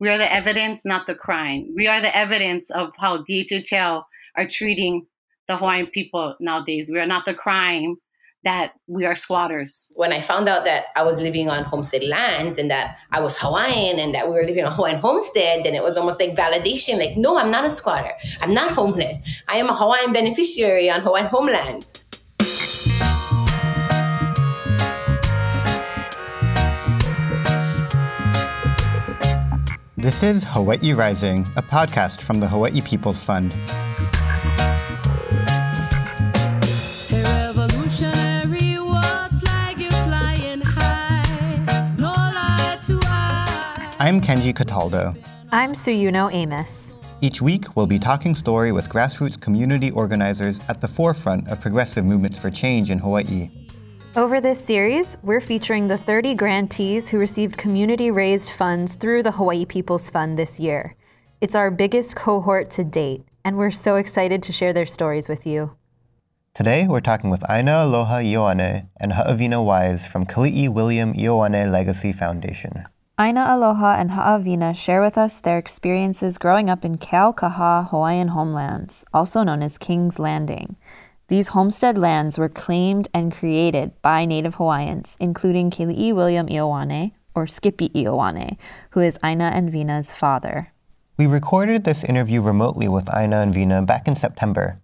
[0.00, 1.72] We are the evidence, not the crime.
[1.74, 4.04] We are the evidence of how DHHL
[4.36, 5.06] are treating
[5.48, 6.88] the Hawaiian people nowadays.
[6.92, 7.96] We are not the crime
[8.44, 9.88] that we are squatters.
[9.94, 13.36] When I found out that I was living on homestead lands and that I was
[13.36, 16.98] Hawaiian and that we were living on Hawaiian homestead, then it was almost like validation
[16.98, 18.12] like, no, I'm not a squatter.
[18.40, 19.18] I'm not homeless.
[19.48, 22.04] I am a Hawaiian beneficiary on Hawaiian homelands.
[30.00, 33.52] This is Hawaii Rising, a podcast from the Hawaii People's Fund.
[43.98, 45.16] I'm Kenji Cataldo.
[45.50, 46.96] I'm Suyuno Amos.
[47.20, 52.04] Each week, we'll be talking story with grassroots community organizers at the forefront of progressive
[52.04, 53.50] movements for change in Hawaii.
[54.16, 59.32] Over this series, we're featuring the 30 grantees who received community raised funds through the
[59.32, 60.96] Hawaii People's Fund this year.
[61.42, 65.46] It's our biggest cohort to date, and we're so excited to share their stories with
[65.46, 65.76] you.
[66.54, 72.12] Today, we're talking with Aina Aloha Ioane and Ha'awina Wise from Keli'i William Ioane Legacy
[72.12, 72.86] Foundation.
[73.20, 79.04] Aina Aloha and Ha'awina share with us their experiences growing up in Keaukaha Hawaiian homelands,
[79.12, 80.76] also known as King's Landing.
[81.28, 87.46] These homestead lands were claimed and created by Native Hawaiians, including Keli'i William Ioane, or
[87.46, 88.56] Skippy Ioane,
[88.90, 90.72] who is Aina and Vina's father.
[91.16, 94.80] We recorded this interview remotely with Aina and Vina back in September.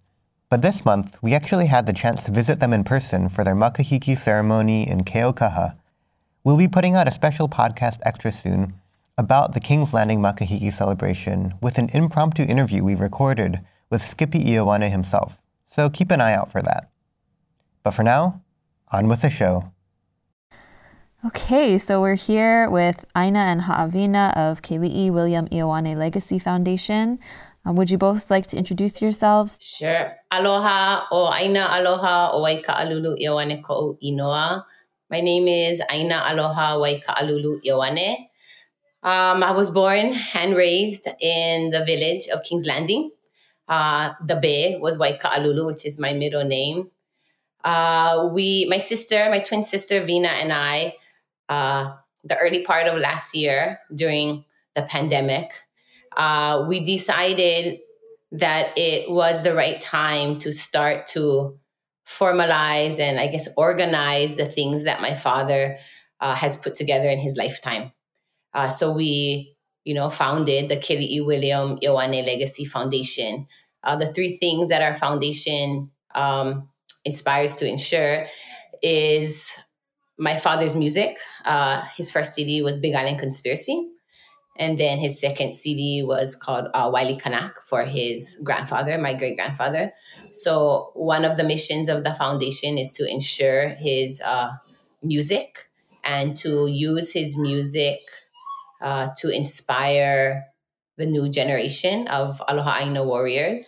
[0.50, 3.56] But this month, we actually had the chance to visit them in person for their
[3.56, 5.76] makahiki ceremony in Keaukaha,
[6.44, 8.74] We'll be putting out a special podcast extra soon
[9.16, 14.90] about the King's Landing Makahiki celebration with an impromptu interview we recorded with Skippy Ioane
[14.90, 15.40] himself,
[15.74, 16.90] so keep an eye out for that.
[17.82, 18.42] But for now,
[18.92, 19.72] on with the show.
[21.26, 27.18] Okay, so we're here with Aina and Ha'awina of Keli'i William Ioane Legacy Foundation.
[27.66, 29.58] Uh, would you both like to introduce yourselves?
[29.60, 30.12] Sure.
[30.30, 34.62] Aloha o Aina aloha o Waika Alulu Ioane Ko'u Inoa.
[35.10, 38.16] My name is Aina Aloha Waika'alulu Ioane.
[39.02, 43.10] Um, I was born and raised in the village of King's Landing.
[43.68, 46.90] Uh, the Bay was Waika'alulu, which is my middle name.
[47.64, 50.94] Uh, we, my sister, my twin sister Vina, and I,
[51.48, 54.44] uh, the early part of last year during
[54.74, 55.50] the pandemic,
[56.16, 57.78] uh, we decided
[58.32, 61.58] that it was the right time to start to
[62.06, 65.78] formalize and I guess organize the things that my father
[66.20, 67.92] uh, has put together in his lifetime.
[68.52, 69.53] Uh, so we,
[69.84, 71.20] you know, founded the Kelly E.
[71.20, 73.46] William Ioane Legacy Foundation.
[73.82, 76.68] Uh, the three things that our foundation um,
[77.04, 78.26] inspires to ensure
[78.82, 79.50] is
[80.18, 81.18] my father's music.
[81.44, 83.90] Uh, his first CD was Big Island Conspiracy.
[84.56, 89.36] And then his second CD was called uh, Wiley Kanak for his grandfather, my great
[89.36, 89.92] grandfather.
[90.32, 94.50] So, one of the missions of the foundation is to ensure his uh,
[95.02, 95.68] music
[96.04, 97.98] and to use his music
[98.84, 100.44] uh, to inspire
[100.98, 103.66] the new generation of Aloha Aina warriors.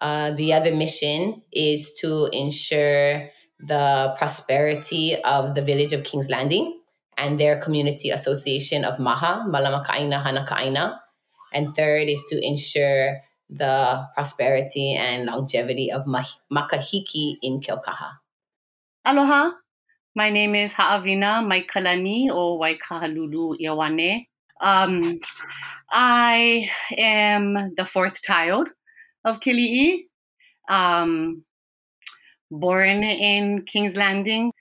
[0.00, 6.80] Uh, the other mission is to ensure the prosperity of the village of King's Landing
[7.16, 10.98] and their community association of Maha, Malamakaina Hanakaina.
[11.54, 18.18] And third is to ensure the prosperity and longevity of Makahiki in Keaukaha.
[19.04, 19.52] Aloha,
[20.16, 24.31] my name is Ha'avina Maikalani o Waikahalulu Ioane.
[24.62, 25.20] Um,
[25.90, 28.70] I am the fourth child
[29.24, 30.04] of Keli'i,
[30.68, 31.44] um,
[32.50, 34.52] born in King's Landing.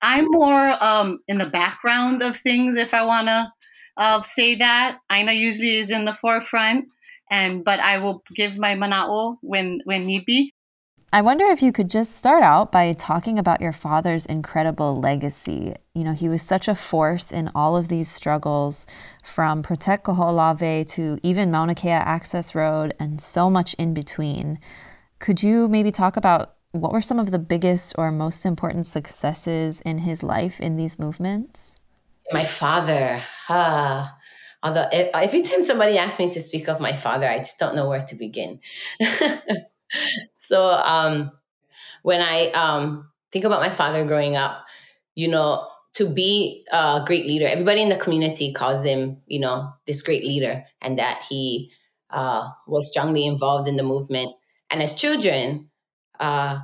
[0.00, 3.52] I'm more um, in the background of things, if I want to
[3.96, 4.98] uh, say that.
[5.10, 6.86] Aina usually is in the forefront,
[7.30, 10.54] and but I will give my mana'o when when need be.
[11.10, 15.74] I wonder if you could just start out by talking about your father's incredible legacy.
[15.94, 18.86] You know, he was such a force in all of these struggles,
[19.24, 24.58] from Protect Kaho'olawe to even Mauna Kea Access Road and so much in between.
[25.18, 29.80] Could you maybe talk about what were some of the biggest or most important successes
[29.86, 31.78] in his life in these movements?
[32.32, 33.24] My father.
[33.48, 34.14] Ah.
[34.62, 37.88] Although every time somebody asks me to speak of my father, I just don't know
[37.88, 38.60] where to begin.
[40.34, 41.32] so um,
[42.02, 44.64] when I um, think about my father growing up,
[45.14, 49.72] you know, to be a great leader, everybody in the community calls him, you know,
[49.86, 51.72] this great leader, and that he
[52.10, 54.32] uh, was strongly involved in the movement.
[54.70, 55.70] And as children,
[56.20, 56.60] uh,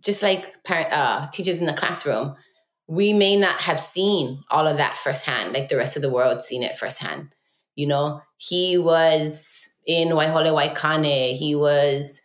[0.00, 2.34] just like parent, uh, teachers in the classroom,
[2.88, 6.42] we may not have seen all of that firsthand, like the rest of the world
[6.42, 7.34] seen it firsthand.
[7.76, 11.36] You know, he was in Waihole Waikane.
[11.36, 12.20] He was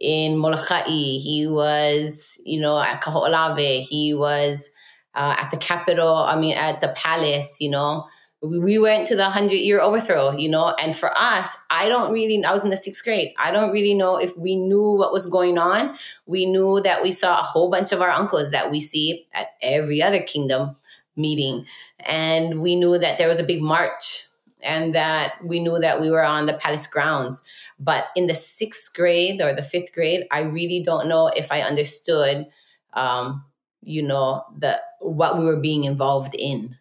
[0.00, 0.84] in Molokai.
[0.84, 3.82] He was, you know, at Kaho'olawe.
[3.82, 4.70] He was
[5.14, 8.06] uh, at the capital, I mean, at the palace, you know.
[8.42, 12.10] We, we went to the 100 year overthrow, you know, and for us, I don't
[12.10, 13.34] really, I was in the sixth grade.
[13.38, 15.96] I don't really know if we knew what was going on.
[16.24, 19.48] We knew that we saw a whole bunch of our uncles that we see at
[19.60, 20.76] every other kingdom
[21.16, 21.66] meeting.
[21.98, 24.24] And we knew that there was a big march
[24.62, 27.42] and that we knew that we were on the palace grounds.
[27.80, 31.62] But in the sixth grade or the fifth grade, I really don't know if I
[31.62, 32.46] understood,
[32.92, 33.42] um,
[33.82, 36.76] you know, the what we were being involved in.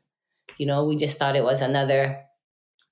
[0.57, 2.21] You know, we just thought it was another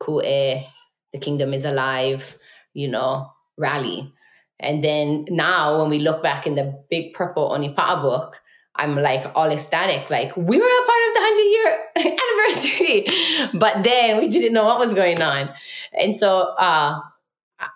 [0.02, 0.66] kue,
[1.12, 2.38] the kingdom is alive,
[2.74, 4.14] you know, rally.
[4.60, 8.40] And then now when we look back in the big purple Onipa'a book,
[8.78, 13.50] I'm like all ecstatic, like we were a part of the 100 year anniversary.
[13.60, 15.50] but then we didn't know what was going on.
[15.94, 17.00] And so uh,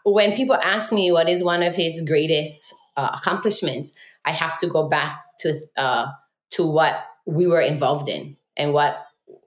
[0.04, 3.92] when people ask me what is one of his greatest uh, accomplishments,
[4.26, 6.08] I have to go back to uh,
[6.52, 6.96] to what
[7.26, 8.98] we were involved in and what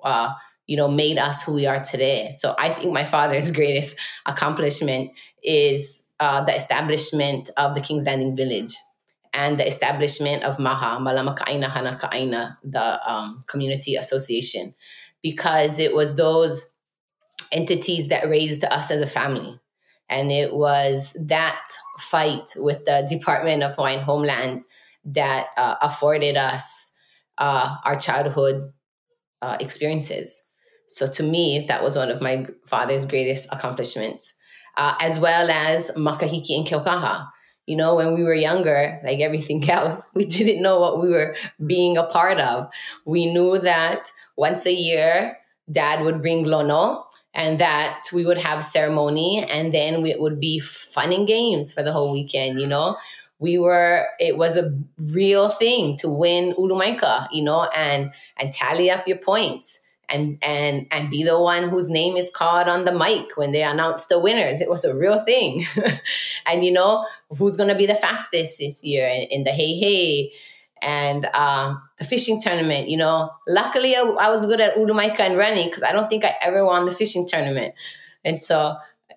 [0.02, 0.32] uh,
[0.66, 2.32] you know made us who we are today.
[2.36, 3.96] So I think my father's greatest
[4.26, 8.74] accomplishment is uh, the establishment of the King's Landing Village
[9.32, 14.74] and the establishment of Maha, Malama Ka'aina Hana Ka'aina, the um, community association,
[15.22, 16.70] because it was those
[17.50, 19.60] entities that raised us as a family.
[20.14, 21.60] And it was that
[21.98, 24.66] fight with the Department of Hawaiian Homelands
[25.06, 26.92] that uh, afforded us
[27.38, 28.72] uh, our childhood
[29.42, 30.40] uh, experiences.
[30.86, 34.34] So to me, that was one of my father's greatest accomplishments,
[34.76, 37.26] uh, as well as Makahiki and Keaukaha
[37.66, 41.36] you know, when we were younger, like everything else, we didn't know what we were
[41.66, 42.68] being a part of.
[43.04, 45.36] We knew that once a year,
[45.70, 50.60] dad would bring lono and that we would have ceremony and then it would be
[50.60, 52.96] fun and games for the whole weekend, you know?
[53.40, 58.90] We were, it was a real thing to win Ulumaika, you know, and and tally
[58.90, 62.96] up your points and and and be the one whose name is called on the
[62.96, 64.60] mic when they announce the winners.
[64.60, 65.66] It was a real thing.
[66.46, 67.06] and you know
[67.36, 70.30] who's going to be the fastest this year in, in the heihei
[70.82, 72.88] and um, the fishing tournament.
[72.88, 76.24] You know, luckily I, I was good at Ulumaika and running because I don't think
[76.24, 77.74] I ever won the fishing tournament.
[78.24, 78.76] And so,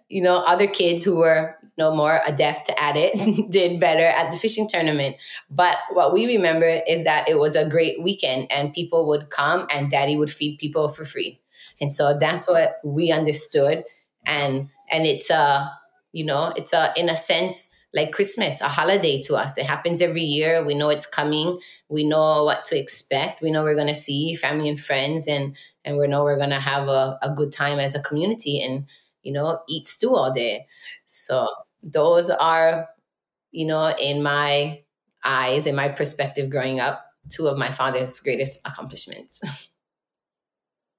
[0.10, 4.38] you know, other kids who were no more adept at it, did better at the
[4.38, 5.16] fishing tournament.
[5.50, 9.68] But what we remember is that it was a great weekend and people would come
[9.74, 11.40] and daddy would feed people for free.
[11.80, 13.84] And so that's what we understood.
[14.26, 15.72] And and it's a,
[16.12, 19.58] you know, it's a in a sense like Christmas, a holiday to us.
[19.58, 20.66] It happens every year.
[20.66, 21.60] We know it's coming.
[21.90, 23.42] We know what to expect.
[23.42, 25.56] We know we're gonna see family and friends and
[25.86, 28.86] and we know we're gonna have a, a good time as a community and
[29.28, 30.66] you know, eat stew all day.
[31.06, 31.50] So
[31.84, 32.88] those are,
[33.52, 34.82] you know, in my
[35.24, 39.42] eyes, in my perspective growing up, two of my father's greatest accomplishments.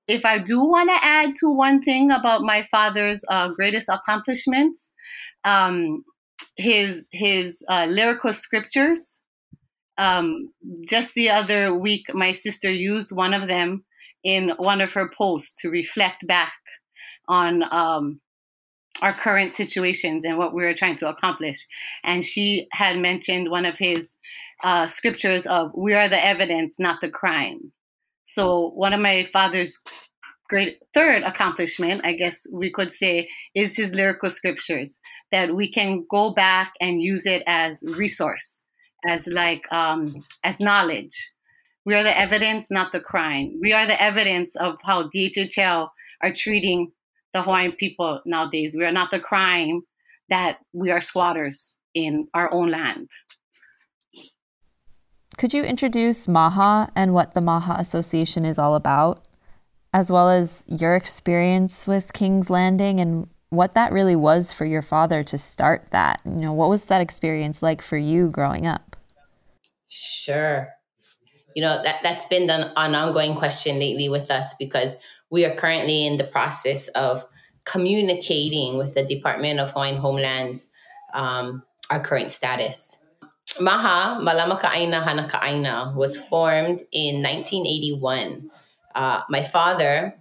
[0.06, 4.90] If I do want to add to one thing about my father's uh, greatest accomplishments,
[5.44, 6.02] um,
[6.56, 9.20] his his uh, lyrical scriptures.
[9.96, 10.52] Um,
[10.88, 13.84] just the other week, my sister used one of them
[14.22, 16.52] in one of her posts to reflect back
[17.26, 18.20] on um,
[19.02, 21.64] our current situations and what we were trying to accomplish.
[22.04, 24.16] And she had mentioned one of his
[24.62, 27.72] uh, scriptures of "We are the evidence, not the crime."
[28.24, 29.80] So one of my father's
[30.48, 34.98] great third accomplishment, I guess we could say, is his lyrical scriptures
[35.30, 38.62] that we can go back and use it as resource,
[39.06, 41.32] as like um, as knowledge.
[41.84, 43.58] We are the evidence, not the crime.
[43.62, 45.88] We are the evidence of how DHHL
[46.22, 46.92] are treating
[47.32, 48.74] the Hawaiian people nowadays.
[48.76, 49.82] We are not the crime
[50.28, 53.10] that we are squatters in our own land.
[55.36, 59.24] Could you introduce MAHA and what the MAHA Association is all about,
[59.94, 64.82] as well as your experience with King's Landing and what that really was for your
[64.82, 66.20] father to start that?
[66.24, 68.96] You know, what was that experience like for you growing up?
[69.88, 70.68] Sure.
[71.54, 74.96] You know, that, that's been an, an ongoing question lately with us because
[75.30, 77.24] we are currently in the process of
[77.64, 80.70] communicating with the Department of Hawaiian Homelands
[81.14, 83.04] um, our current status.
[83.60, 88.50] Maha, Malama Ka'aina Hana Ka'aina, was formed in 1981.
[88.94, 90.20] Uh, my father,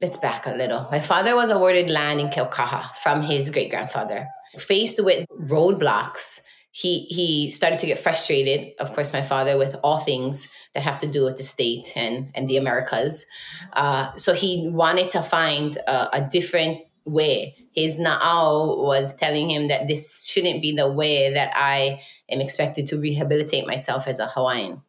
[0.00, 0.86] let's back a little.
[0.90, 4.26] My father was awarded land in Keaukaha from his great grandfather.
[4.58, 6.40] Faced with roadblocks,
[6.70, 8.72] he he started to get frustrated.
[8.78, 12.30] Of course, my father with all things that have to do with the state and
[12.34, 13.26] and the Americas.
[13.72, 17.56] Uh, so he wanted to find a, a different way.
[17.72, 22.86] His na'au was telling him that this shouldn't be the way that I am expected
[22.88, 24.82] to rehabilitate myself as a Hawaiian.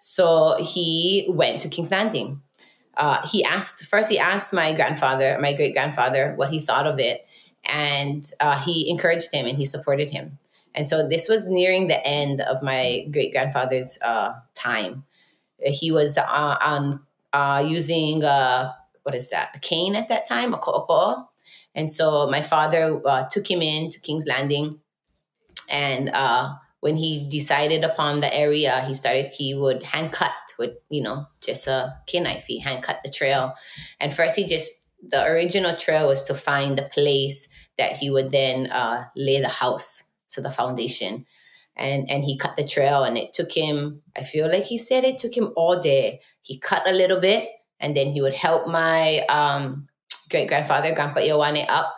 [0.00, 2.40] So he went to King's Landing.
[2.96, 4.10] Uh, he asked first.
[4.10, 7.26] He asked my grandfather, my great grandfather, what he thought of it,
[7.64, 10.38] and uh, he encouraged him and he supported him.
[10.74, 15.04] And so this was nearing the end of my great grandfather's uh, time.
[15.58, 16.24] He was uh,
[16.60, 17.00] on
[17.32, 19.50] uh, using uh, what is that?
[19.54, 21.26] A cane at that time, a ko'oko.
[21.74, 24.80] And so my father took him in to King's Landing,
[25.68, 26.10] and
[26.80, 29.32] when he decided upon the area, he started.
[29.34, 32.44] He would hand cut with you know just a knife.
[32.46, 33.54] He hand cut the trail,
[34.00, 34.72] and first he just
[35.02, 38.70] the original trail was to find the place that he would then
[39.16, 41.26] lay the house to the foundation
[41.76, 45.04] and and he cut the trail and it took him i feel like he said
[45.04, 47.48] it took him all day he cut a little bit
[47.80, 49.88] and then he would help my um,
[50.28, 51.94] great grandfather grandpa Ioane up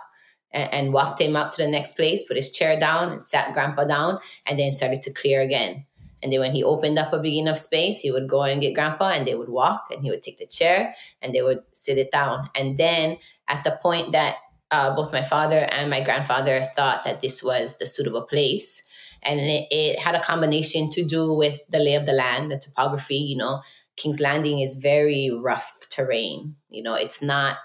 [0.53, 3.53] and, and, walked him up to the next place put his chair down and sat
[3.55, 5.85] grandpa down and then started to clear again
[6.23, 8.75] and then when he opened up a big enough space he would go and get
[8.75, 11.99] grandpa and they would walk and he would take the chair and they would sit
[11.99, 13.17] it down and then
[13.49, 14.37] at the point that
[14.73, 18.89] uh, both my father and my grandfather thought that this was the suitable place.
[19.23, 22.59] And it, it, had a combination to do with the lay of the land, the
[22.59, 23.17] topography.
[23.17, 23.61] You know,
[23.97, 26.57] King's Landing is very rough terrain.
[26.71, 27.59] You know, it's not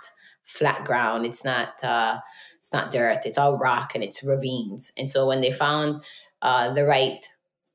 [0.43, 1.25] flat ground.
[1.25, 1.81] It's not.
[1.83, 2.19] Uh,
[2.67, 3.25] it's not dirt.
[3.25, 4.91] It's all rock and it's ravines.
[4.97, 6.03] And so when they found
[6.41, 7.25] uh, the right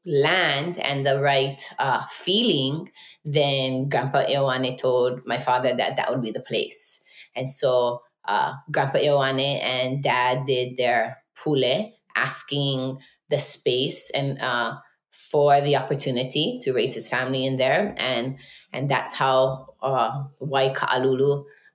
[0.05, 2.91] land and the right uh, feeling,
[3.25, 7.03] then Grandpa Ioane told my father that that would be the place.
[7.35, 12.99] And so uh, Grandpa Ioane and Dad did their pule, asking
[13.31, 14.77] the space and uh,
[15.11, 18.37] for the opportunity to raise his family in there, and
[18.75, 20.25] and that's how uh,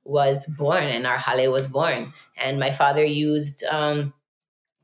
[0.07, 2.13] was born and our hale was born.
[2.37, 4.13] And my father used, um,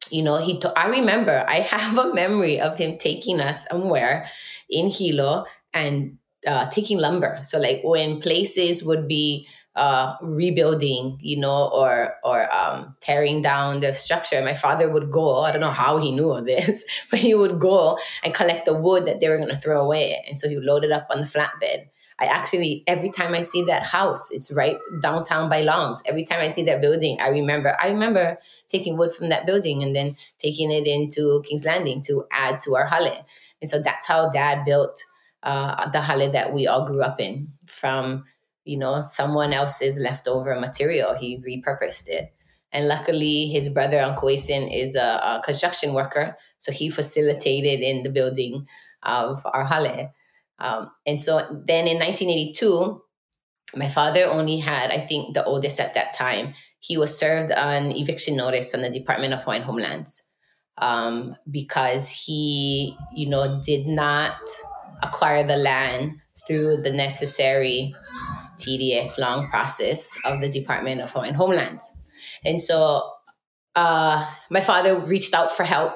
[0.09, 0.61] you know, he.
[0.75, 4.29] I remember I have a memory of him taking us somewhere
[4.69, 7.39] in Hilo and uh, taking lumber.
[7.43, 13.79] So like when places would be uh, rebuilding, you know, or or um, tearing down
[13.79, 14.41] the structure.
[14.43, 15.39] My father would go.
[15.39, 18.75] I don't know how he knew of this, but he would go and collect the
[18.75, 21.07] wood that they were going to throw away, and so he would load it up
[21.09, 21.87] on the flatbed.
[22.19, 26.01] I actually every time I see that house, it's right downtown by Longs.
[26.05, 27.75] Every time I see that building, I remember.
[27.81, 32.25] I remember taking wood from that building and then taking it into King's Landing to
[32.31, 33.25] add to our hale.
[33.61, 35.03] And so that's how Dad built
[35.41, 38.25] uh, the hale that we all grew up in from
[38.65, 41.15] you know, someone else's leftover material.
[41.15, 42.33] He repurposed it.
[42.71, 46.35] And luckily, his brother, Uncle Asen, is a, a, construction worker.
[46.57, 48.67] So he facilitated in the building
[49.03, 50.11] of our hale.
[50.59, 53.01] Um, and so then in 1982,
[53.75, 56.53] my father only had, I think, the oldest at that time.
[56.79, 60.21] He was served an eviction notice from the Department of Hawaiian Homelands
[60.77, 64.37] um, because he, you know, did not
[65.01, 67.95] acquire the land through the necessary
[68.57, 71.97] tedious, long process of the Department of and Homelands.
[72.45, 73.09] And so
[73.75, 75.93] uh, my father reached out for help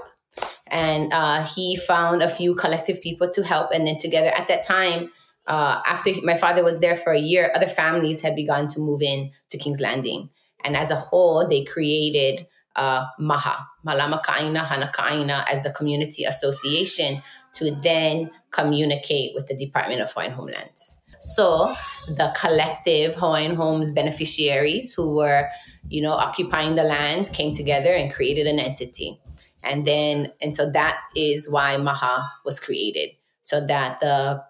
[0.71, 3.71] and uh, he found a few collective people to help.
[3.71, 5.11] And then together at that time,
[5.47, 9.01] uh, after my father was there for a year, other families had begun to move
[9.01, 10.29] in to King's Landing.
[10.63, 16.25] And as a whole, they created uh, MAHA, Malama Ka'aina Hana Ka'aina, as the community
[16.25, 17.21] association
[17.53, 21.01] to then communicate with the Department of Hawaiian Homelands.
[21.19, 21.75] So
[22.07, 25.49] the collective Hawaiian Homes beneficiaries who were,
[25.89, 29.19] you know, occupying the land came together and created an entity.
[29.67, 33.09] And then, and so that is why Maha was created,
[33.41, 34.43] so that the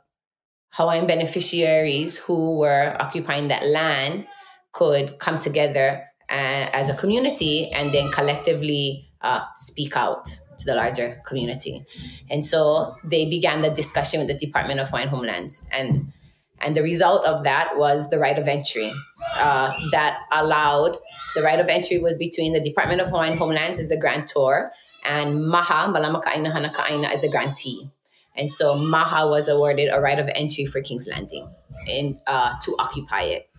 [0.69, 4.27] Hawaiian beneficiaries who were occupying that land
[4.74, 10.25] could come together uh, as a community and then collectively uh, speak out
[10.59, 11.86] to the larger community.
[12.29, 15.65] And so they began the discussion with the Department of Hawaiian Homelands.
[15.71, 16.13] And
[16.59, 18.91] and the result of that was the right of entry
[19.36, 20.97] uh, that allowed
[21.36, 24.71] the right of entry was between the Department of Hawaiian Homelands as the grantor
[25.06, 27.89] and Maha, Malama Ka'aina Hana Ka'aina as the grantee.
[28.36, 31.50] And so Maha was awarded a right of entry for King's Landing
[31.88, 33.50] in, uh, to occupy it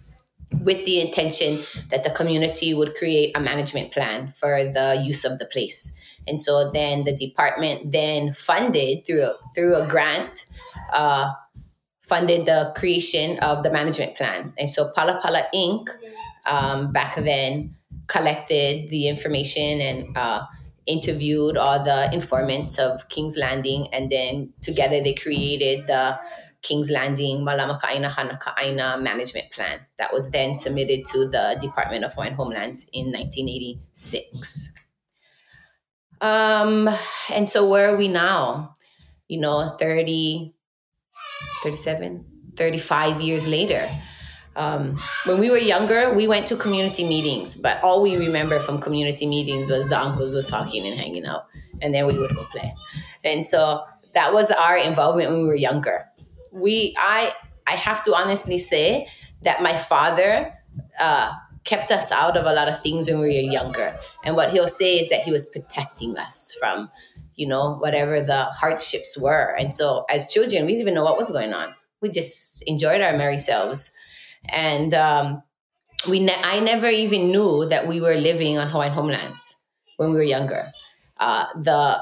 [0.63, 5.39] with the intention that the community would create a management plan for the use of
[5.39, 5.93] the place.
[6.27, 10.47] And so then the department then funded through a, through a grant
[10.93, 11.33] uh,
[12.07, 14.53] funded the creation of the management plan.
[14.59, 15.89] And so Pala Pala Inc.
[16.47, 17.77] Um, back then
[18.07, 20.47] collected the information and uh,
[20.89, 26.19] interviewed all the informants of King's Landing, and then together they created the
[26.63, 32.35] King's Landing Malamakaina Hanakaaina management plan that was then submitted to the Department of Hawaiian
[32.35, 34.75] Homelands in 1986.
[36.21, 36.89] Um,
[37.33, 38.75] and so where are we now?
[39.29, 40.55] You know, 30,
[41.63, 42.25] 37,
[42.57, 43.89] 35 years later.
[44.59, 48.81] Um, when we were younger, we went to community meetings, but all we remember from
[48.81, 51.47] community meetings was the uncles was talking and hanging out,
[51.81, 52.75] and then we would go play.
[53.25, 53.85] And so
[54.15, 56.07] that was our involvement when we were younger.
[56.51, 57.33] We, I,
[57.69, 59.09] I have to honestly say
[59.43, 60.53] that my father
[60.99, 61.31] uh,
[61.63, 63.97] kept us out of a lot of things when we were younger.
[64.25, 66.91] And what he'll say is that he was protecting us from,
[67.37, 69.55] you know, whatever the hardships were.
[69.57, 71.75] And so as children, we didn't even know what was going on.
[72.01, 73.93] We just enjoyed our merry selves
[74.47, 75.43] and um,
[76.09, 79.57] we ne- I never even knew that we were living on Hawaiian homelands
[79.97, 80.73] when we were younger.
[81.19, 81.99] Uh, the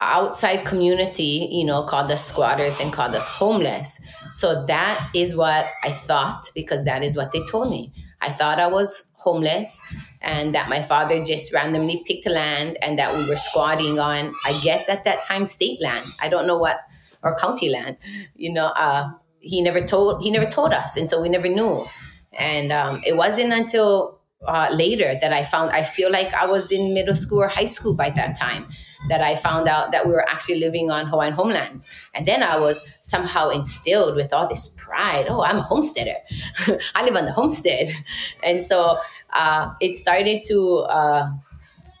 [0.00, 4.00] outside community, you know, called us squatters and called us homeless.
[4.30, 7.92] So that is what I thought because that is what they told me.
[8.22, 9.80] I thought I was homeless
[10.22, 14.58] and that my father just randomly picked land and that we were squatting on, I
[14.60, 16.06] guess at that time, state land.
[16.18, 16.80] I don't know what,
[17.22, 17.98] or county land,
[18.34, 18.66] you know.
[18.66, 21.86] Uh, he never told he never told us, and so we never knew.
[22.32, 26.72] And um, it wasn't until uh, later that I found I feel like I was
[26.72, 28.66] in middle school or high school by that time
[29.08, 31.86] that I found out that we were actually living on Hawaiian homelands.
[32.14, 35.26] And then I was somehow instilled with all this pride.
[35.28, 36.16] Oh, I'm a homesteader.
[36.94, 37.88] I live on the homestead.
[38.42, 38.98] And so
[39.32, 41.30] uh, it started to uh,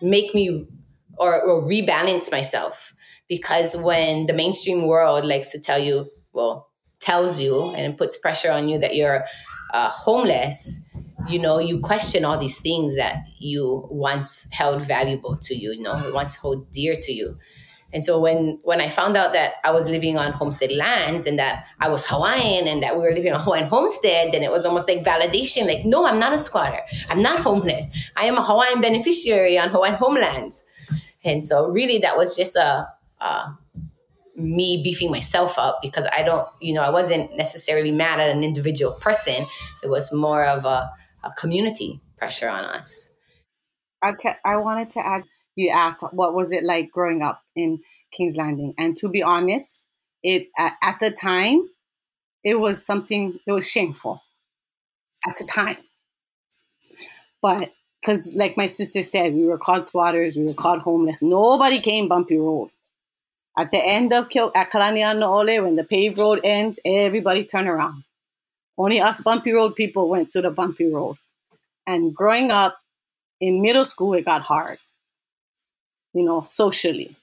[0.00, 0.66] make me
[1.16, 2.94] or, or rebalance myself
[3.28, 6.69] because when the mainstream world likes to tell you, well,
[7.00, 9.24] tells you and puts pressure on you that you're
[9.72, 10.84] uh, homeless,
[11.28, 15.82] you know, you question all these things that you once held valuable to you, you
[15.82, 17.38] know, once hold dear to you.
[17.92, 21.38] And so when when I found out that I was living on homestead lands and
[21.38, 24.64] that I was Hawaiian and that we were living on Hawaiian homestead, then it was
[24.64, 25.66] almost like validation.
[25.66, 26.80] Like, no, I'm not a squatter.
[27.08, 27.88] I'm not homeless.
[28.16, 30.62] I am a Hawaiian beneficiary on Hawaiian homelands.
[31.24, 32.88] And so really that was just a,
[33.20, 33.58] a
[34.40, 38.42] me beefing myself up because I don't, you know, I wasn't necessarily mad at an
[38.44, 39.44] individual person.
[39.82, 40.90] It was more of a,
[41.24, 43.14] a community pressure on us.
[44.06, 45.24] Okay, I wanted to add.
[45.56, 47.80] You asked what was it like growing up in
[48.12, 49.80] King's Landing, and to be honest,
[50.22, 51.68] it at, the time,
[52.44, 53.38] it was something.
[53.46, 54.22] It was shameful
[55.28, 55.76] at the time,
[57.42, 61.20] but because, like my sister said, we were called squatters, we were called homeless.
[61.20, 62.70] Nobody came bumpy road.
[63.58, 68.04] At the end of Kil- at Kalanianaole, when the paved road ends, everybody turn around.
[68.78, 71.16] Only us bumpy road people went to the bumpy road.
[71.86, 72.78] And growing up
[73.40, 74.78] in middle school, it got hard.
[76.14, 77.16] You know, socially.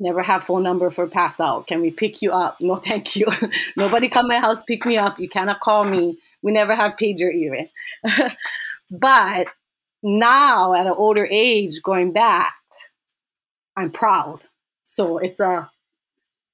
[0.00, 1.66] Never have phone number for pass out.
[1.66, 2.56] Can we pick you up?
[2.60, 3.26] No, thank you.
[3.76, 5.18] Nobody come my house pick me up.
[5.18, 6.18] You cannot call me.
[6.42, 7.68] We never have pager even.
[8.92, 9.48] but
[10.02, 12.54] now at an older age, going back,
[13.76, 14.40] I'm proud
[14.88, 15.70] so it's a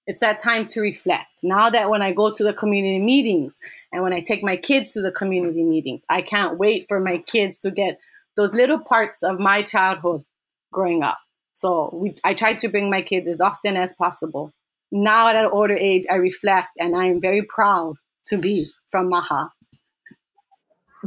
[0.07, 1.45] it's that time to reflect.
[1.45, 3.59] Now that when I go to the community meetings
[3.91, 7.19] and when I take my kids to the community meetings, I can't wait for my
[7.19, 7.99] kids to get
[8.37, 10.25] those little parts of my childhood
[10.73, 11.17] growing up.
[11.55, 14.53] So we, I try to bring my kids as often as possible.
[14.93, 17.95] Now at an older age, I reflect and I am very proud
[18.27, 19.51] to be from Maha.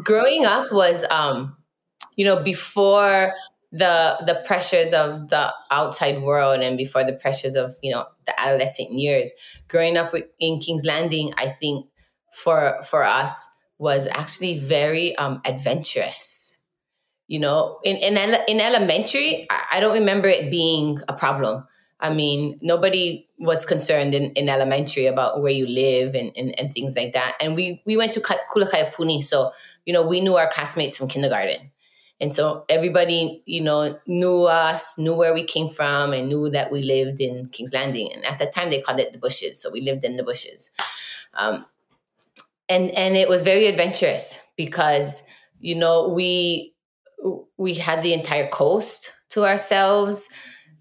[0.01, 1.55] Growing up was, um,
[2.15, 3.33] you know, before
[3.77, 8.39] the the pressures of the outside world and before the pressures of you know the
[8.39, 9.31] adolescent years.
[9.67, 11.87] Growing up in king's landing i think
[12.33, 16.57] for for us was actually very um adventurous.
[17.27, 21.65] You know in in, in elementary I, I don't remember it being a problem.
[21.99, 26.73] I mean nobody was concerned in, in elementary about where you live and, and, and
[26.73, 27.35] things like that.
[27.39, 29.51] And we we went to kulakaiapuni so
[29.85, 31.71] you know we knew our classmates from kindergarten
[32.19, 36.71] and so everybody, you know, knew us, knew where we came from, and knew that
[36.71, 38.11] we lived in King's Landing.
[38.11, 39.61] And at that time, they called it the bushes.
[39.61, 40.71] So we lived in the bushes.
[41.35, 41.65] Um,
[42.69, 45.23] and and it was very adventurous because
[45.59, 46.73] you know we
[47.57, 50.27] we had the entire coast to ourselves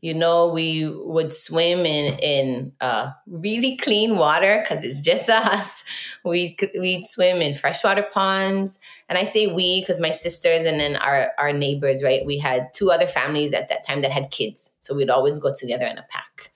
[0.07, 5.83] you know, we would swim in in uh, really clean water because it's just us.
[6.25, 10.95] We we'd swim in freshwater ponds, and I say we because my sisters and then
[10.95, 12.25] our our neighbors, right?
[12.25, 15.53] We had two other families at that time that had kids, so we'd always go
[15.53, 16.53] together in a pack.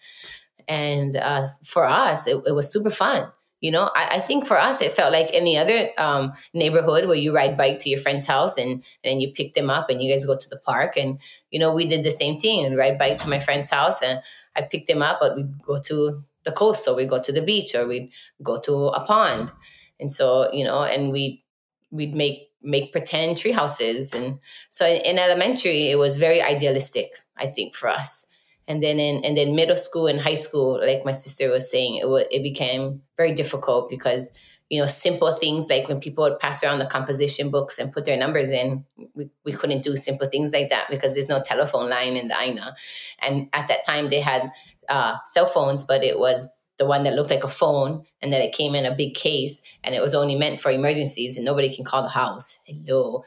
[0.68, 4.58] And uh, for us, it, it was super fun you know, I, I, think for
[4.58, 8.26] us, it felt like any other um, neighborhood where you ride bike to your friend's
[8.26, 10.96] house and and you pick them up and you guys go to the park.
[10.96, 11.18] And
[11.50, 14.20] you know, we did the same thing and ride bike to my friend's house and
[14.56, 17.42] I picked them up, but we'd go to the coast, or we'd go to the
[17.42, 18.10] beach, or we'd
[18.42, 19.52] go to a pond.
[20.00, 21.44] And so, you know, and we
[21.90, 24.14] we'd make make pretend tree houses.
[24.14, 24.38] And
[24.70, 28.29] so in, in elementary, it was very idealistic, I think, for us
[28.70, 31.96] and then in and then middle school and high school like my sister was saying
[31.96, 34.30] it would it became very difficult because
[34.68, 38.04] you know simple things like when people would pass around the composition books and put
[38.04, 41.90] their numbers in we, we couldn't do simple things like that because there's no telephone
[41.90, 42.74] line in the aina
[43.20, 44.50] and at that time they had
[44.88, 48.40] uh, cell phones but it was the one that looked like a phone and that
[48.40, 51.74] it came in a big case and it was only meant for emergencies and nobody
[51.74, 52.58] can call the house.
[52.64, 53.22] Hello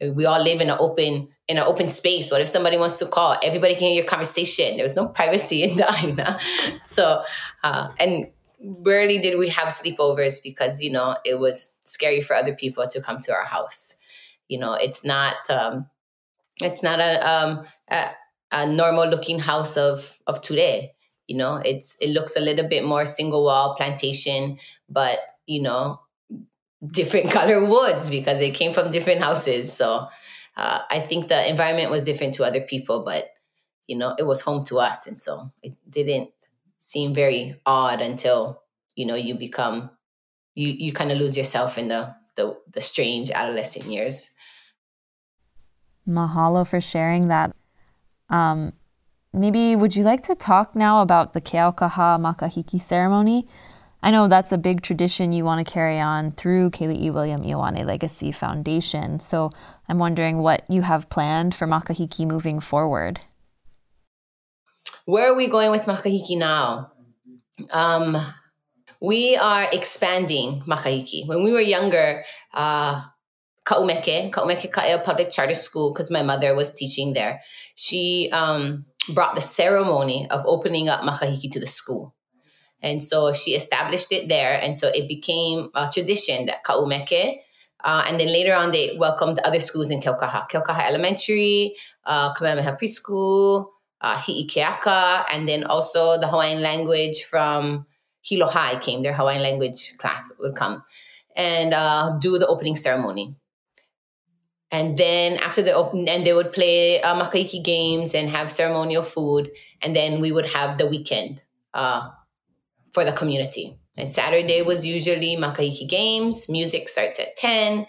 [0.00, 2.30] we all live in an open in an open space.
[2.30, 3.36] What if somebody wants to call?
[3.42, 4.76] Everybody can hear your conversation.
[4.76, 6.38] There was no privacy in Aina.
[6.82, 7.22] So,
[7.62, 8.30] uh, and
[8.60, 13.00] rarely did we have sleepovers because, you know, it was scary for other people to
[13.00, 13.94] come to our house.
[14.48, 15.86] You know, it's not, um,
[16.60, 18.10] it's not a, um, a,
[18.52, 20.92] a normal looking house of, of today.
[21.28, 26.00] You know, it's, it looks a little bit more single wall plantation, but, you know,
[26.84, 29.72] different color woods because they came from different houses.
[29.72, 30.08] So,
[30.56, 33.30] uh, I think the environment was different to other people, but
[33.86, 36.30] you know, it was home to us, and so it didn't
[36.78, 38.62] seem very odd until
[38.94, 39.90] you know you become
[40.54, 44.30] you you kind of lose yourself in the the the strange adolescent years.
[46.08, 47.54] Mahalo for sharing that.
[48.28, 48.72] Um,
[49.32, 53.46] maybe would you like to talk now about the Keaukaha Makahiki ceremony?
[54.02, 57.84] I know that's a big tradition you want to carry on through Keli'i William Ioane
[57.84, 59.18] Legacy Foundation.
[59.18, 59.50] So
[59.88, 63.20] I'm wondering what you have planned for Makahiki moving forward.
[65.06, 66.92] Where are we going with Makahiki now?
[67.70, 68.16] Um,
[69.00, 71.26] we are expanding Makahiki.
[71.28, 73.02] When we were younger, uh,
[73.64, 77.40] Ka'umeke, Ka'umeke Ka'eo Public Charter School, because my mother was teaching there,
[77.76, 82.15] she um, brought the ceremony of opening up Makahiki to the school.
[82.82, 84.60] And so she established it there.
[84.60, 87.38] And so it became a tradition that Ka'umeke.
[87.84, 90.48] Uh, and then later on, they welcomed other schools in Keaukaha.
[90.50, 93.66] Keaukaha Elementary, uh, Kamehameha Preschool,
[94.00, 97.86] uh, Hi'ikeaka, and then also the Hawaiian language from
[98.22, 99.02] Hilo High came.
[99.02, 100.82] Their Hawaiian language class would come
[101.36, 103.36] and uh, do the opening ceremony.
[104.72, 109.04] And then after the open, and they would play uh, makahiki games and have ceremonial
[109.04, 109.50] food.
[109.80, 112.10] And then we would have the weekend uh,
[112.96, 113.78] for the community.
[113.98, 116.48] And Saturday was usually Makahiki Games.
[116.48, 117.86] Music starts at 10.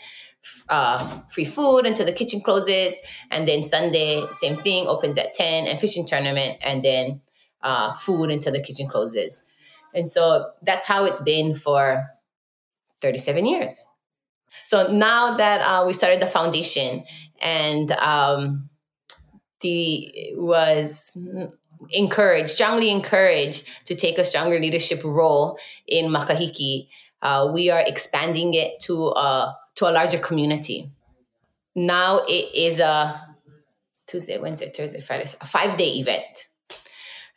[0.67, 2.93] Uh, free food until the kitchen closes.
[3.31, 6.57] And then Sunday, same thing, opens at 10 and fishing tournament.
[6.61, 7.21] And then
[7.63, 9.45] uh, food until the kitchen closes.
[9.95, 12.05] And so that's how it's been for
[13.01, 13.87] 37 years.
[14.65, 17.05] So now that uh, we started the foundation
[17.41, 18.69] and um,
[19.61, 21.17] the was
[21.91, 26.87] encouraged, strongly encouraged to take a stronger leadership role in Makahiki.
[27.21, 30.91] Uh, we are expanding it to a to a larger community.
[31.75, 33.21] Now it is a
[34.07, 36.45] Tuesday, Wednesday, Thursday, Friday, a five day event.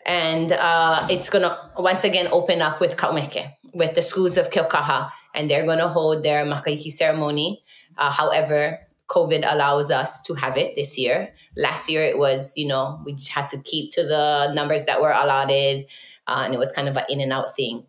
[0.06, 4.50] And uh, it's going to once again open up with Kaumeke, with the schools of
[4.50, 7.62] Keaukaha, and they're going to hold their Makahiki ceremony.
[7.98, 8.78] Uh, however,
[9.10, 11.34] COVID allows us to have it this year.
[11.56, 15.02] Last year, it was, you know, we just had to keep to the numbers that
[15.02, 15.86] were allotted,
[16.28, 17.84] uh, and it was kind of an in and out thing.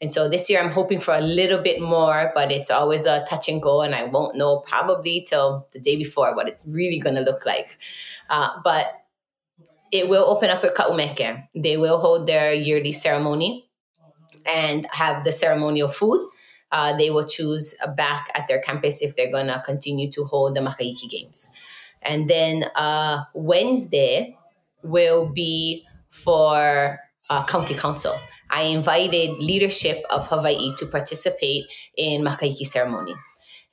[0.00, 3.24] And so this year, I'm hoping for a little bit more, but it's always a
[3.28, 6.98] touch and go, and I won't know probably till the day before what it's really
[6.98, 7.76] going to look like.
[8.30, 8.86] Uh, but
[9.92, 11.46] it will open up at Ka'umeke.
[11.54, 13.68] They will hold their yearly ceremony
[14.46, 16.26] and have the ceremonial food
[16.72, 20.56] uh, they will choose back at their campus if they're going to continue to hold
[20.56, 21.48] the Makahiki Games.
[22.02, 24.36] And then uh, Wednesday
[24.82, 26.98] will be for
[27.30, 28.18] uh, county council.
[28.50, 31.64] I invited leadership of Hawaii to participate
[31.96, 33.14] in Makahiki ceremony.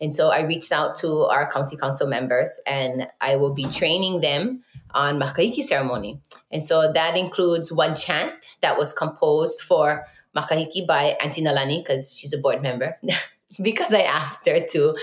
[0.01, 4.21] And so I reached out to our county council members and I will be training
[4.21, 6.21] them on Makahiki ceremony.
[6.51, 12.13] And so that includes one chant that was composed for Makahiki by Auntie Nalani because
[12.15, 12.97] she's a board member.
[13.61, 14.95] because I asked her to.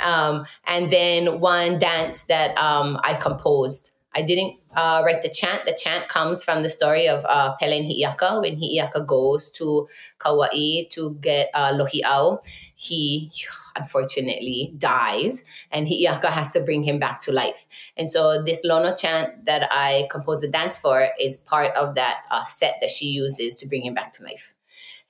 [0.00, 3.90] Um, and then one dance that um, I composed.
[4.12, 5.66] I didn't uh, write the chant.
[5.66, 8.40] The chant comes from the story of uh, Pele and Hi'iaka.
[8.40, 9.88] When Hi'iaka goes to
[10.18, 12.40] Kauai to get uh, Lohi'au,
[12.74, 13.30] he
[13.76, 17.66] unfortunately dies, and Hi'iaka has to bring him back to life.
[17.96, 22.22] And so this Lono chant that I composed the dance for is part of that
[22.32, 24.54] uh, set that she uses to bring him back to life.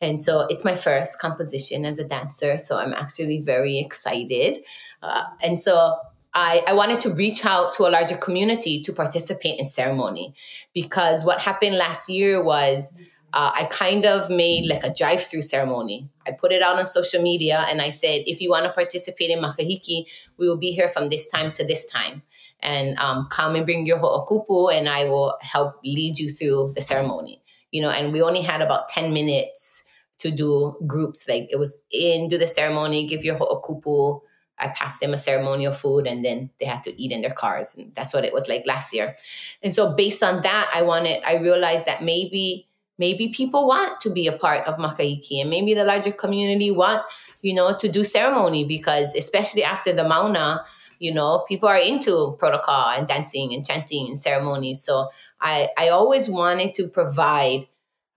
[0.00, 2.58] And so it's my first composition as a dancer.
[2.58, 4.64] So I'm actually very excited.
[5.02, 5.96] Uh, and so
[6.32, 10.34] I, I wanted to reach out to a larger community to participate in ceremony
[10.74, 12.92] because what happened last year was
[13.32, 16.08] uh, I kind of made like a drive through ceremony.
[16.26, 19.30] I put it out on social media and I said, if you want to participate
[19.30, 22.22] in Makahiki, we will be here from this time to this time.
[22.60, 26.80] And um, come and bring your ho'okupu and I will help lead you through the
[26.80, 27.42] ceremony.
[27.70, 29.84] You know, and we only had about 10 minutes
[30.20, 31.28] to do groups.
[31.28, 34.20] Like it was in, do the ceremony, give your ho'okupu,
[34.60, 37.74] I passed them a ceremonial food and then they had to eat in their cars.
[37.76, 39.16] And that's what it was like last year.
[39.62, 44.10] And so based on that, I wanted, I realized that maybe, maybe people want to
[44.10, 47.02] be a part of Makahiki and maybe the larger community want,
[47.42, 50.64] you know, to do ceremony because especially after the Mauna,
[50.98, 54.82] you know, people are into protocol and dancing and chanting and ceremonies.
[54.82, 55.08] So
[55.40, 57.66] I, I always wanted to provide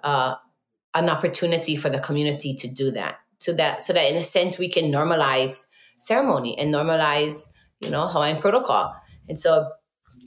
[0.04, 0.36] uh,
[0.96, 3.16] an opportunity for the community to do that.
[3.40, 5.66] So that so that in a sense we can normalize
[6.00, 8.96] ceremony and normalize, you know, Hawaiian protocol.
[9.28, 9.70] And so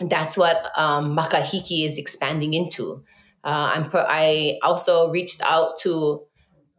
[0.01, 3.05] that's what um, Makahiki is expanding into.
[3.45, 6.23] Uh, I'm pro- I also reached out to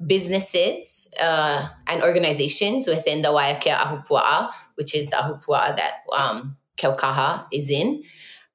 [0.06, 7.46] businesses uh, and organizations within the Waiakea Ahupua'a, which is the Ahupua'a that um, Keaukaha
[7.52, 8.04] is in.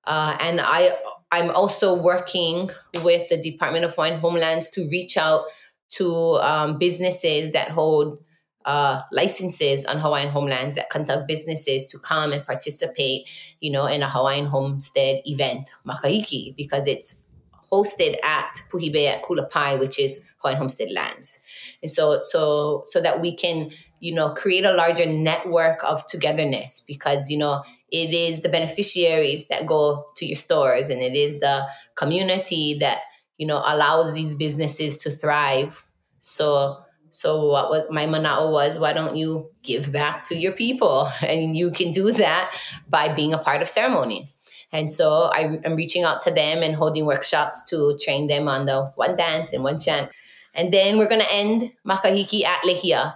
[0.05, 0.97] Uh, and I,
[1.33, 2.71] I'm also working
[3.03, 5.47] with the Department of Hawaiian Homelands to reach out
[5.93, 8.23] to um, businesses that hold
[8.67, 13.27] uh, licenses on Hawaiian homelands that conduct businesses to come and participate,
[13.61, 17.27] you know, in a Hawaiian homestead event, Makahiki, because it's
[17.73, 21.39] hosted at Puhi Bay at Kulapai, which is Hawaiian homestead lands.
[21.83, 26.85] And so, so, so that we can, you know, create a larger network of togetherness
[26.87, 31.41] because, you know, it is the beneficiaries that go to your stores and it is
[31.41, 33.01] the community that,
[33.37, 35.87] you know, allows these businesses to thrive.
[36.21, 36.79] So,
[37.11, 41.13] so what was my mana'o was, why don't you give back to your people?
[41.21, 42.57] And you can do that
[42.89, 44.27] by being a part of ceremony.
[44.73, 48.65] And so I, am reaching out to them and holding workshops to train them on
[48.65, 50.11] the one dance and one chant.
[50.55, 53.15] And then we're going to end Makahiki at Lehia.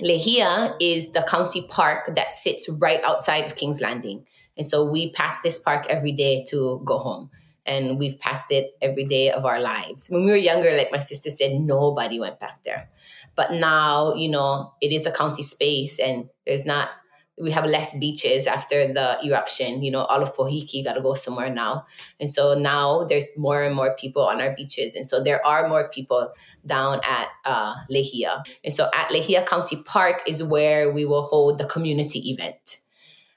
[0.00, 4.26] Lehia is the county park that sits right outside of King's Landing.
[4.56, 7.30] And so we pass this park every day to go home
[7.66, 10.08] and we've passed it every day of our lives.
[10.08, 12.88] When we were younger, like my sister said, nobody went back there.
[13.36, 16.90] But now, you know, it is a county space and there's not,
[17.40, 19.82] we have less beaches after the eruption.
[19.82, 21.86] You know, all of Pohoiki got to go somewhere now.
[22.20, 24.94] And so now there's more and more people on our beaches.
[24.94, 26.32] And so there are more people
[26.64, 28.44] down at uh, Lehia.
[28.62, 32.78] And so at Lehia County Park is where we will hold the community event.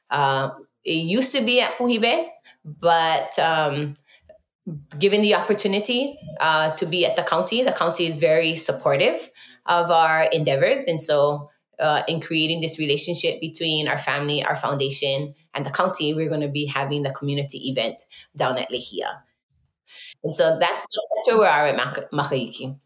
[0.10, 0.51] Uh,
[0.86, 2.29] it used to be at Puhi Bay,
[2.63, 3.97] but um,
[4.99, 9.29] given the opportunity uh, to be at the county, the county is very supportive
[9.65, 10.83] of our endeavors.
[10.83, 16.13] And so, uh, in creating this relationship between our family, our foundation, and the county,
[16.13, 19.21] we're going to be having the community event down at Lehia.
[20.23, 22.77] And so that's, that's where we are at Makahiki.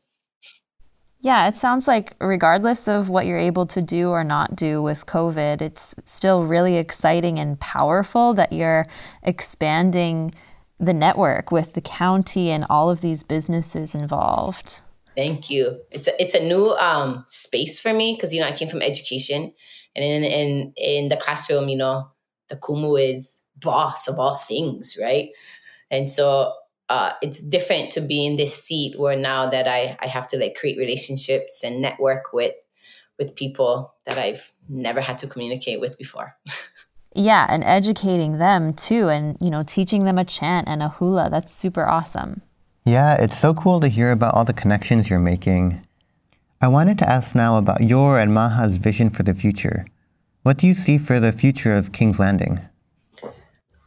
[1.24, 5.06] Yeah, it sounds like regardless of what you're able to do or not do with
[5.06, 8.88] COVID, it's still really exciting and powerful that you're
[9.22, 10.34] expanding
[10.80, 14.82] the network with the county and all of these businesses involved.
[15.16, 15.80] Thank you.
[15.92, 18.82] It's a, it's a new um, space for me because you know I came from
[18.82, 19.54] education,
[19.96, 22.10] and in in in the classroom, you know,
[22.50, 25.30] the kumu is boss of all things, right?
[25.90, 26.54] And so
[26.90, 30.38] uh, it's different to be in this seat where now that I I have to
[30.38, 32.56] like create relationships and network with
[33.20, 36.36] with people that I've never had to communicate with before.
[37.14, 41.30] Yeah, and educating them too, and you know, teaching them a chant and a hula.
[41.30, 42.42] That's super awesome.
[42.86, 45.86] Yeah, it's so cool to hear about all the connections you're making.
[46.62, 49.86] I wanted to ask now about your and Maha's vision for the future.
[50.44, 52.60] What do you see for the future of King's Landing?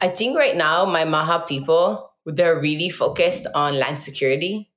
[0.01, 4.71] I think right now, my Maha people, they're really focused on land security.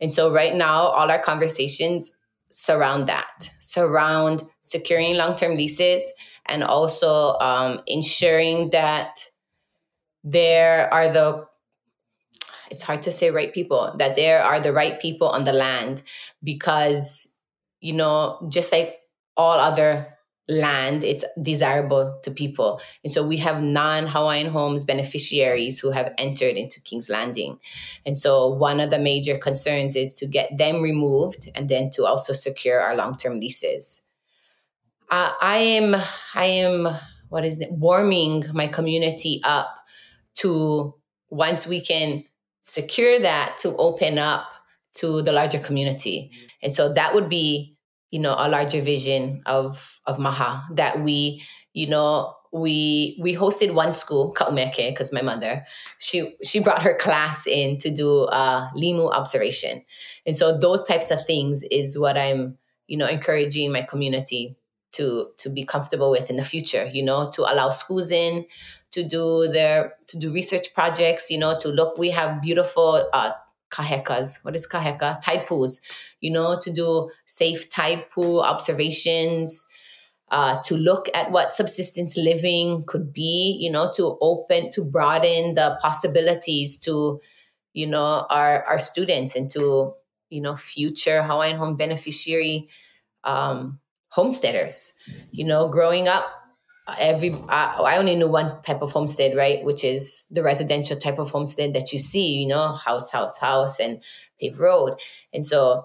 [0.00, 2.10] And so right now, all our conversations
[2.50, 6.02] surround that, surround securing long term leases
[6.46, 9.24] and also um, ensuring that
[10.24, 11.46] there are the
[12.70, 16.02] it's hard to say right people that there are the right people on the land
[16.42, 17.34] because
[17.80, 18.98] you know just like
[19.36, 20.06] all other
[20.50, 22.80] land it's desirable to people.
[23.04, 27.58] And so we have non-hawaiian homes beneficiaries who have entered into king's landing.
[28.04, 32.04] And so one of the major concerns is to get them removed and then to
[32.04, 34.04] also secure our long-term leases.
[35.08, 35.96] Uh, I am
[36.34, 36.88] I am
[37.28, 39.68] what is it warming my community up
[40.34, 40.94] to
[41.30, 42.24] once we can
[42.62, 44.46] secure that to open up
[44.94, 46.30] to the larger community.
[46.62, 47.76] And so that would be,
[48.10, 51.42] you know, a larger vision of of Maha that we,
[51.72, 55.64] you know, we we hosted one school, Kaumeke, because my mother,
[55.98, 59.84] she she brought her class in to do uh, limu observation,
[60.26, 64.56] and so those types of things is what I'm you know encouraging my community
[64.92, 66.90] to to be comfortable with in the future.
[66.92, 68.44] You know, to allow schools in
[68.92, 71.30] to do their to do research projects.
[71.30, 71.98] You know, to look.
[71.98, 73.32] We have beautiful uh,
[73.70, 74.44] kahekas.
[74.44, 75.20] What is kaheka?
[75.46, 75.80] Pools.
[76.20, 77.68] You know, to do safe
[78.10, 79.66] pool observations
[80.30, 85.54] uh, to look at what subsistence living could be, you know, to open, to broaden
[85.54, 87.20] the possibilities to,
[87.72, 89.92] you know, our, our students and to,
[90.30, 92.68] you know, future Hawaiian home beneficiary
[93.24, 94.92] um, homesteaders.
[95.32, 96.24] You know, growing up,
[96.98, 101.18] every I, I only knew one type of homestead, right, which is the residential type
[101.18, 104.02] of homestead that you see, you know, house, house, house, and
[104.40, 104.98] paved road,
[105.32, 105.84] and so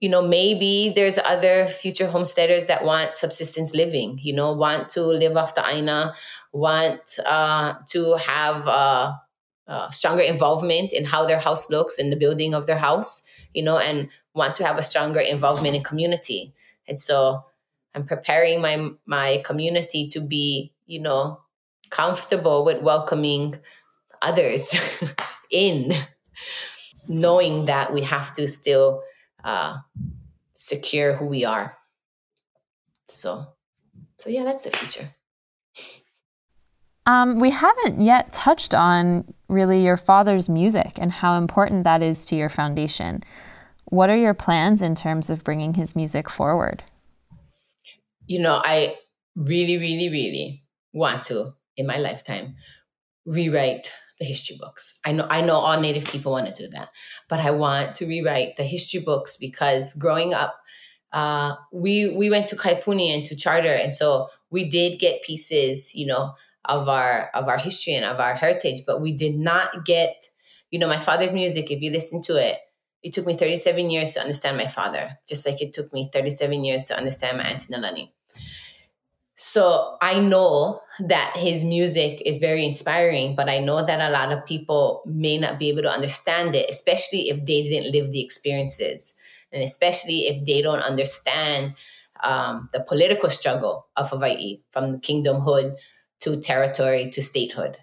[0.00, 5.02] you know maybe there's other future homesteaders that want subsistence living you know want to
[5.02, 6.12] live off the aina
[6.52, 9.12] want uh, to have uh,
[9.68, 13.62] uh, stronger involvement in how their house looks in the building of their house you
[13.62, 16.54] know and want to have a stronger involvement in community.
[16.86, 17.44] And so
[17.94, 21.40] i'm preparing my my community to be you know
[21.90, 23.58] comfortable with welcoming
[24.22, 24.74] others
[25.50, 25.94] in
[27.08, 29.02] knowing that we have to still
[29.44, 29.76] uh,
[30.54, 31.74] secure who we are.
[33.08, 33.46] So,
[34.18, 35.14] so yeah, that's the future.
[37.06, 42.26] Um, we haven't yet touched on really your father's music and how important that is
[42.26, 43.22] to your foundation.
[43.86, 46.82] What are your plans in terms of bringing his music forward?
[48.28, 48.96] You know, I
[49.34, 52.54] really, really, really want to, in my lifetime,
[53.26, 54.98] rewrite the history books.
[55.04, 56.90] I know I know all native people want to do that,
[57.28, 60.56] but I want to rewrite the history books because growing up,
[61.12, 65.94] uh, we we went to Kaiapuni and to charter, and so we did get pieces,
[65.94, 69.84] you know, of our of our history and of our heritage, but we did not
[69.84, 70.28] get,
[70.70, 71.70] you know, my father's music.
[71.70, 72.58] If you listen to it,
[73.02, 76.64] it took me 37 years to understand my father, just like it took me 37
[76.64, 78.10] years to understand my auntie Nalani.
[79.40, 84.32] So I know that his music is very inspiring, but I know that a lot
[84.32, 88.20] of people may not be able to understand it, especially if they didn't live the
[88.20, 89.14] experiences,
[89.52, 91.74] and especially if they don't understand
[92.24, 95.76] um, the political struggle of Hawaii from kingdomhood
[96.18, 97.78] to territory to statehood.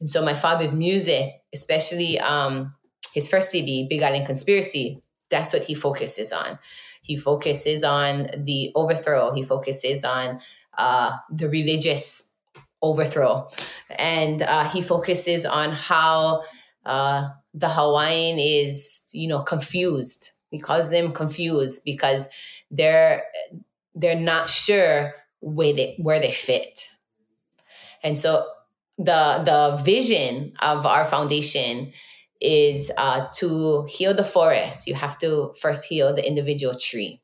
[0.00, 2.74] And so my father's music, especially um,
[3.12, 6.58] his first CD, Big Island Conspiracy, that's what he focuses on.
[7.02, 9.34] He focuses on the overthrow.
[9.34, 10.40] He focuses on
[10.78, 12.30] uh, the religious
[12.82, 13.48] overthrow.
[13.90, 16.42] And uh, he focuses on how
[16.84, 20.30] uh, the Hawaiian is, you know, confused.
[20.50, 22.28] He calls them confused because
[22.70, 23.24] they're
[23.94, 26.90] they're not sure where they where they fit.
[28.02, 28.46] And so
[28.98, 31.92] the the vision of our foundation
[32.40, 34.86] is uh, to heal the forest.
[34.86, 37.20] You have to first heal the individual tree.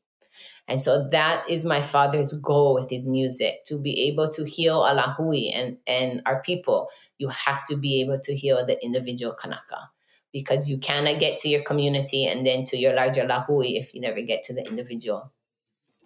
[0.71, 4.79] And so that is my father's goal with his music to be able to heal
[4.83, 6.87] Alahui and, and our people.
[7.17, 9.89] You have to be able to heal the individual Kanaka
[10.31, 13.99] because you cannot get to your community and then to your larger Lahui if you
[13.99, 15.33] never get to the individual.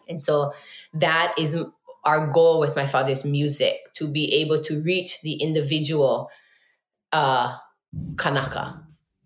[0.09, 0.51] And so
[0.95, 1.63] that is
[2.03, 6.31] our goal with my father's music to be able to reach the individual
[7.13, 7.55] uh,
[8.15, 8.81] Kanaka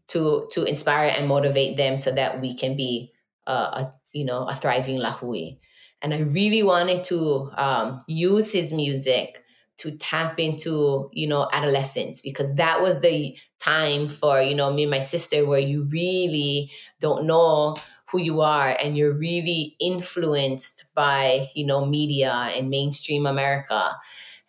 [0.07, 3.13] to to inspire and motivate them so that we can be
[3.47, 5.57] uh, a you know, a thriving Lahui.
[6.01, 9.43] And I really wanted to um, use his music
[9.77, 14.83] to tap into, you know, adolescence because that was the time for, you know, me
[14.83, 17.75] and my sister where you really don't know
[18.11, 23.95] who you are and you're really influenced by, you know, media and mainstream America.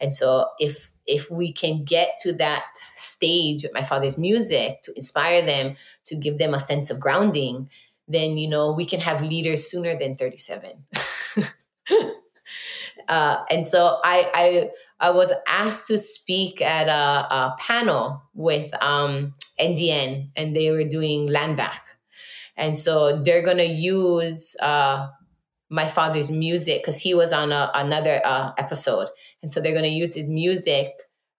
[0.01, 4.93] And so if if we can get to that stage with my father's music to
[4.97, 7.69] inspire them, to give them a sense of grounding,
[8.13, 10.85] then you know we can have leaders sooner than 37
[13.09, 14.71] uh, and so I, I
[15.01, 20.85] i was asked to speak at a, a panel with um, ndn and they were
[20.85, 21.87] doing land back.
[22.57, 25.09] And so they're to use uh,
[25.71, 29.09] my father's music because he was on a, another uh, episode.
[29.41, 30.93] And so they're to use his music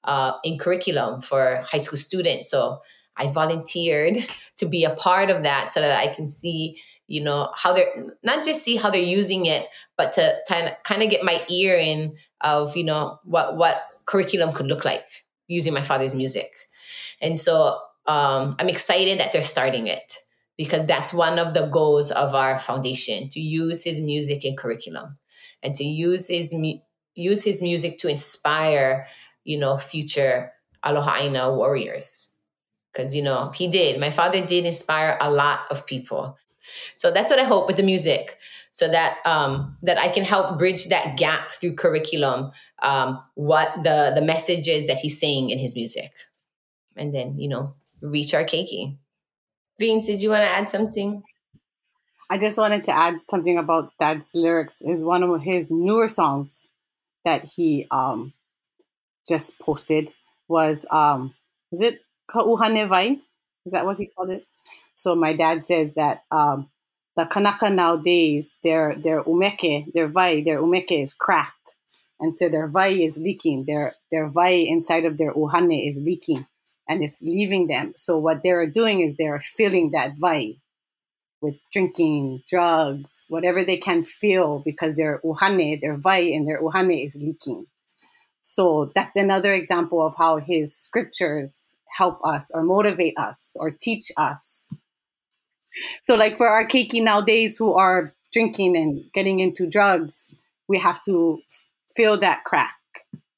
[0.04, 2.50] uh, in curriculum for high school students.
[2.50, 2.80] So
[3.18, 4.26] I volunteered
[4.62, 8.14] to be a part of that so that I can see, you know, how they're
[8.22, 9.66] not just see how they're using it,
[9.98, 14.68] but to kind of get my ear in of, you know, what what curriculum could
[14.68, 16.52] look like using my father's music.
[17.22, 20.14] And so um, I'm excited that they're starting it
[20.58, 25.18] because that's one of the goals of our foundation to use his music in curriculum
[25.64, 26.78] and to use his mu-
[27.16, 29.08] use his music to inspire,
[29.44, 30.52] you know, future
[30.84, 32.31] Aloha Aina warriors.
[32.92, 34.00] Because, you know, he did.
[34.00, 36.38] My father did inspire a lot of people.
[36.96, 38.38] So that's what I hope with the music,
[38.72, 42.52] so that um, that I can help bridge that gap through curriculum.
[42.82, 46.12] Um, what the the messages that he's saying in his music,
[46.96, 48.98] and then you know reach our keiki.
[49.80, 51.24] Vince, did you want to add something?
[52.30, 54.82] I just wanted to add something about Dad's lyrics.
[54.82, 56.68] Is one of his newer songs
[57.26, 58.34] that he um,
[59.28, 60.14] just posted
[60.48, 61.34] was um,
[61.72, 63.20] is it Kauhane Vai?
[63.66, 64.46] Is that what he called it?
[64.96, 66.70] So my dad says that um,
[67.18, 71.76] the Kanaka nowadays, their their umeke, their vai, their umeke is cracked,
[72.20, 73.66] and so their vai is leaking.
[73.68, 76.46] Their their vai inside of their uhane is leaking,
[76.88, 77.94] and it's leaving them.
[77.96, 80.58] So what they're doing is they're filling that vai
[81.42, 87.06] with drinking, drugs, whatever they can feel because their uhane, their vai, and their uhane
[87.06, 87.66] is leaking.
[88.44, 94.12] So that's another example of how his scriptures help us or motivate us or teach
[94.18, 94.70] us.
[96.04, 100.34] So, like for our keiki nowadays who are drinking and getting into drugs,
[100.68, 101.42] we have to
[101.96, 102.76] fill that crack,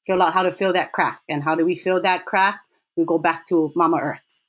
[0.06, 1.20] fill out how to fill that crack.
[1.28, 2.60] And how do we fill that crack?
[2.96, 4.40] We go back to Mama Earth.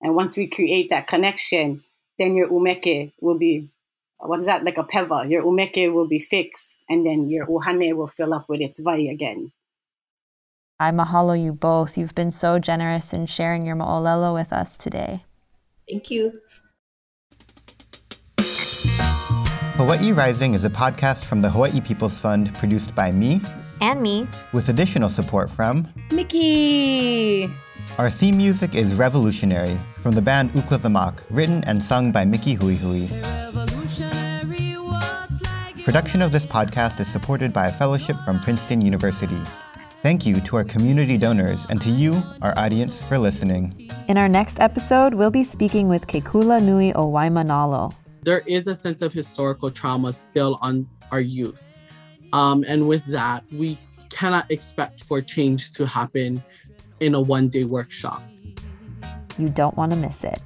[0.00, 1.82] And once we create that connection,
[2.18, 3.68] then your umeke will be,
[4.18, 5.28] what is that, like a peva?
[5.28, 9.08] Your umeke will be fixed, and then your uhane will fill up with its vai
[9.08, 9.52] again.
[10.80, 11.98] I mahalo you both.
[11.98, 15.24] You've been so generous in sharing your mo'olelo with us today.
[15.90, 16.40] Thank you.
[19.74, 23.40] Hawaii Rising is a podcast from the Hawaii People's Fund produced by me
[23.80, 27.52] and me with additional support from Mickey.
[27.96, 32.76] Our theme music is Revolutionary from the band Uklawamak, written and sung by Mickey Hui
[32.76, 33.08] Hui.
[35.82, 39.40] Production of this podcast is supported by a fellowship from Princeton University.
[40.00, 43.90] Thank you to our community donors and to you, our audience, for listening.
[44.06, 47.92] In our next episode, we'll be speaking with Kekula Nui o Waimanalo.
[48.22, 51.60] There is a sense of historical trauma still on our youth.
[52.32, 53.76] Um, and with that, we
[54.10, 56.44] cannot expect for change to happen
[57.00, 58.22] in a one day workshop.
[59.36, 60.40] You don't want to miss it.